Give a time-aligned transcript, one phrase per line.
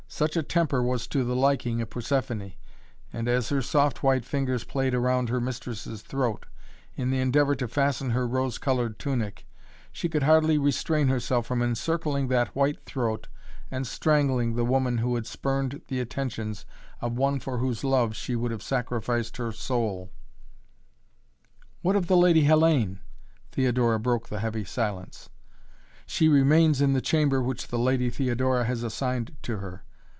[0.21, 2.55] Such a temper was to the liking of Persephoné,
[3.13, 6.45] and, as her soft white fingers played around her mistress' throat,
[6.95, 9.47] in the endeavor to fasten her rose colored tunic,
[9.91, 13.29] she could hardly restrain herself from encircling that white throat
[13.71, 16.65] and strangling the woman who had spurned the attentions
[16.99, 20.11] of one for whose love she would have sacrificed her soul.
[21.81, 22.99] "What of the Lady Hellayne?"
[23.53, 25.29] Theodora broke the heavy silence.
[26.05, 29.83] "She remains in the chamber which the Lady Theodora has assigned to her."